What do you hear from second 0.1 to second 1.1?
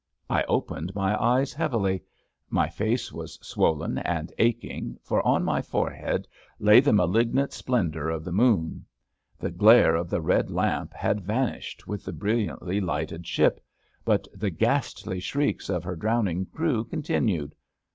'* I opened